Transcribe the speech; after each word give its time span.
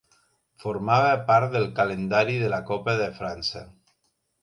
Formava 0.63 1.11
part 1.27 1.53
del 1.57 1.69
calendari 1.81 2.41
de 2.47 2.53
la 2.57 2.63
Copa 2.73 2.99
de 3.05 3.15
França. 3.23 3.67